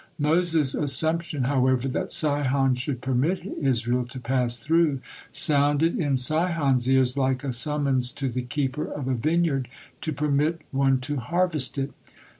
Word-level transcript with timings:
Moses' 0.17 0.73
assumption, 0.73 1.43
however, 1.43 1.87
that 1.87 2.11
Sihon 2.11 2.73
should 2.73 3.01
permit 3.01 3.45
Israel 3.61 4.03
to 4.07 4.19
pass 4.19 4.57
through 4.57 4.99
sounded 5.31 5.95
in 5.99 6.17
Sihon's 6.17 6.89
ears 6.89 7.19
like 7.19 7.43
a 7.43 7.53
summons 7.53 8.11
to 8.13 8.27
the 8.27 8.41
keeper 8.41 8.85
of 8.91 9.07
a 9.07 9.13
vineyard 9.13 9.67
to 10.01 10.11
permit 10.11 10.61
one 10.71 10.99
to 11.01 11.17
harvest 11.17 11.77
it. 11.77 11.93